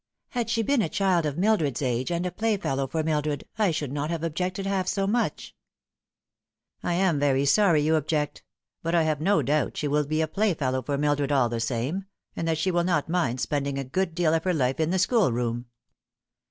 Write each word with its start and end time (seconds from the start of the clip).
Had 0.29 0.49
she 0.49 0.63
been 0.63 0.81
a 0.81 0.89
child 0.89 1.27
of 1.27 1.37
Mildred's 1.37 1.79
age, 1.83 2.09
and 2.11 2.25
a 2.25 2.31
play 2.31 2.57
fellow 2.57 2.87
for 2.87 3.03
Mildred, 3.03 3.45
I 3.59 3.69
should 3.69 3.91
not 3.91 4.09
have 4.09 4.23
objected 4.23 4.65
half 4.65 4.87
so 4.87 5.05
much."" 5.05 5.55
I'm 6.83 7.19
very 7.19 7.45
sorry 7.45 7.81
you 7.83 7.93
object; 7.93 8.41
but 8.81 8.95
I 8.95 9.03
have 9.03 9.21
no 9.21 9.43
doubt 9.43 9.77
she 9.77 9.87
will 9.87 10.07
be 10.07 10.21
a 10.21 10.27
playfellow 10.27 10.81
for 10.81 10.97
Mildred 10.97 11.31
all 11.31 11.49
the 11.49 11.59
same, 11.59 12.05
and 12.35 12.47
that 12.47 12.57
she 12.57 12.71
will 12.71 12.83
not 12.83 13.09
mind 13.09 13.39
spending 13.41 13.77
a 13.77 13.83
good 13.83 14.15
deal 14.15 14.33
of 14.33 14.43
her 14.43 14.55
life 14.55 14.79
in 14.79 14.89
the 14.89 14.97
schoolroom." 14.97 15.67